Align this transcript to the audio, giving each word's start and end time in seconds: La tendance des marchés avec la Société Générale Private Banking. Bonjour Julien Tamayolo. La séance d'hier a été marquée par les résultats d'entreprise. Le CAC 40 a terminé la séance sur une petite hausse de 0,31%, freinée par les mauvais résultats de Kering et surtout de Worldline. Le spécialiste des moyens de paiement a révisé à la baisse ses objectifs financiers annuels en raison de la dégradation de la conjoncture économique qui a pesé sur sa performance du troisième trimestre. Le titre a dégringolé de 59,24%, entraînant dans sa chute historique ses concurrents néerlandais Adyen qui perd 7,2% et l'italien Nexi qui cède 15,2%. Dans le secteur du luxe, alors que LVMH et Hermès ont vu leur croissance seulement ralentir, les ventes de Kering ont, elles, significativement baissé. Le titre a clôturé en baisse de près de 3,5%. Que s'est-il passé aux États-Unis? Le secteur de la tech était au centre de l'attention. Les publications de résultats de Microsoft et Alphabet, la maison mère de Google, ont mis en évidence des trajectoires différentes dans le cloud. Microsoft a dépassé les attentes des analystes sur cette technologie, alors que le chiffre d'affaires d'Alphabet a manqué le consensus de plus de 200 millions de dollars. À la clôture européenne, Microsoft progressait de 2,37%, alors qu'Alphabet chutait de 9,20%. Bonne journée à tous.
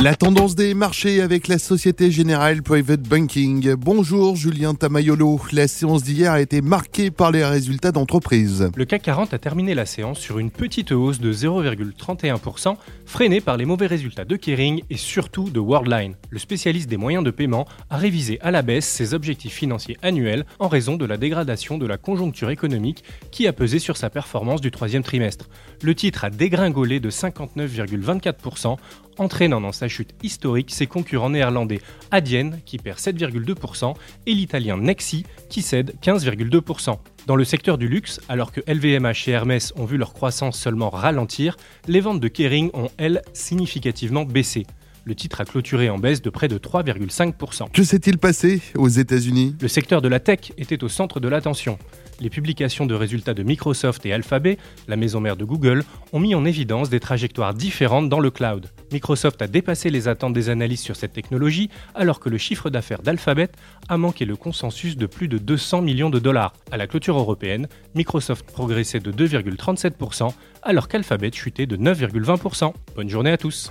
La 0.00 0.14
tendance 0.14 0.54
des 0.54 0.74
marchés 0.74 1.20
avec 1.20 1.48
la 1.48 1.58
Société 1.58 2.12
Générale 2.12 2.62
Private 2.62 3.00
Banking. 3.00 3.74
Bonjour 3.74 4.36
Julien 4.36 4.74
Tamayolo. 4.74 5.40
La 5.50 5.66
séance 5.66 6.04
d'hier 6.04 6.30
a 6.30 6.40
été 6.40 6.60
marquée 6.60 7.10
par 7.10 7.32
les 7.32 7.44
résultats 7.44 7.90
d'entreprise. 7.90 8.70
Le 8.76 8.84
CAC 8.84 9.02
40 9.02 9.34
a 9.34 9.40
terminé 9.40 9.74
la 9.74 9.86
séance 9.86 10.20
sur 10.20 10.38
une 10.38 10.52
petite 10.52 10.92
hausse 10.92 11.18
de 11.18 11.32
0,31%, 11.32 12.76
freinée 13.06 13.40
par 13.40 13.56
les 13.56 13.64
mauvais 13.64 13.88
résultats 13.88 14.24
de 14.24 14.36
Kering 14.36 14.82
et 14.88 14.96
surtout 14.96 15.50
de 15.50 15.58
Worldline. 15.58 16.14
Le 16.30 16.38
spécialiste 16.38 16.88
des 16.88 16.96
moyens 16.96 17.24
de 17.24 17.32
paiement 17.32 17.66
a 17.90 17.96
révisé 17.96 18.38
à 18.40 18.52
la 18.52 18.62
baisse 18.62 18.86
ses 18.86 19.14
objectifs 19.14 19.54
financiers 19.54 19.98
annuels 20.02 20.46
en 20.60 20.68
raison 20.68 20.94
de 20.96 21.06
la 21.06 21.16
dégradation 21.16 21.76
de 21.76 21.86
la 21.86 21.98
conjoncture 21.98 22.50
économique 22.50 23.02
qui 23.32 23.48
a 23.48 23.52
pesé 23.52 23.80
sur 23.80 23.96
sa 23.96 24.10
performance 24.10 24.60
du 24.60 24.70
troisième 24.70 25.02
trimestre. 25.02 25.48
Le 25.82 25.96
titre 25.96 26.24
a 26.24 26.30
dégringolé 26.30 27.00
de 27.00 27.10
59,24%, 27.10 28.76
entraînant 29.18 29.60
dans 29.60 29.72
sa 29.72 29.88
chute 29.88 30.14
historique 30.22 30.72
ses 30.72 30.86
concurrents 30.86 31.30
néerlandais 31.30 31.80
Adyen 32.10 32.52
qui 32.64 32.78
perd 32.78 32.98
7,2% 32.98 33.94
et 34.26 34.34
l'italien 34.34 34.76
Nexi 34.76 35.24
qui 35.48 35.62
cède 35.62 35.94
15,2%. 36.02 36.98
Dans 37.26 37.36
le 37.36 37.44
secteur 37.44 37.76
du 37.76 37.88
luxe, 37.88 38.20
alors 38.28 38.52
que 38.52 38.60
LVMH 38.66 39.28
et 39.28 39.32
Hermès 39.32 39.72
ont 39.76 39.84
vu 39.84 39.98
leur 39.98 40.14
croissance 40.14 40.58
seulement 40.58 40.88
ralentir, 40.88 41.56
les 41.86 42.00
ventes 42.00 42.20
de 42.20 42.28
Kering 42.28 42.70
ont, 42.72 42.88
elles, 42.96 43.22
significativement 43.34 44.24
baissé. 44.24 44.64
Le 45.08 45.14
titre 45.14 45.40
a 45.40 45.46
clôturé 45.46 45.88
en 45.88 45.96
baisse 45.96 46.20
de 46.20 46.28
près 46.28 46.48
de 46.48 46.58
3,5%. 46.58 47.72
Que 47.72 47.82
s'est-il 47.82 48.18
passé 48.18 48.60
aux 48.74 48.88
États-Unis? 48.88 49.56
Le 49.58 49.66
secteur 49.66 50.02
de 50.02 50.08
la 50.08 50.20
tech 50.20 50.52
était 50.58 50.84
au 50.84 50.90
centre 50.90 51.18
de 51.18 51.28
l'attention. 51.28 51.78
Les 52.20 52.28
publications 52.28 52.84
de 52.84 52.94
résultats 52.94 53.32
de 53.32 53.42
Microsoft 53.42 54.04
et 54.04 54.12
Alphabet, 54.12 54.58
la 54.86 54.96
maison 54.96 55.20
mère 55.20 55.38
de 55.38 55.46
Google, 55.46 55.82
ont 56.12 56.20
mis 56.20 56.34
en 56.34 56.44
évidence 56.44 56.90
des 56.90 57.00
trajectoires 57.00 57.54
différentes 57.54 58.10
dans 58.10 58.20
le 58.20 58.30
cloud. 58.30 58.70
Microsoft 58.92 59.40
a 59.40 59.46
dépassé 59.46 59.88
les 59.88 60.08
attentes 60.08 60.34
des 60.34 60.50
analystes 60.50 60.84
sur 60.84 60.96
cette 60.96 61.14
technologie, 61.14 61.70
alors 61.94 62.20
que 62.20 62.28
le 62.28 62.36
chiffre 62.36 62.68
d'affaires 62.68 63.00
d'Alphabet 63.00 63.48
a 63.88 63.96
manqué 63.96 64.26
le 64.26 64.36
consensus 64.36 64.98
de 64.98 65.06
plus 65.06 65.28
de 65.28 65.38
200 65.38 65.80
millions 65.80 66.10
de 66.10 66.18
dollars. 66.18 66.52
À 66.70 66.76
la 66.76 66.86
clôture 66.86 67.16
européenne, 67.16 67.66
Microsoft 67.94 68.44
progressait 68.44 69.00
de 69.00 69.10
2,37%, 69.10 70.34
alors 70.64 70.86
qu'Alphabet 70.86 71.30
chutait 71.32 71.64
de 71.64 71.78
9,20%. 71.78 72.74
Bonne 72.94 73.08
journée 73.08 73.30
à 73.30 73.38
tous. 73.38 73.70